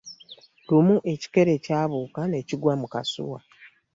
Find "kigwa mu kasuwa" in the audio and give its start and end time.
2.47-3.39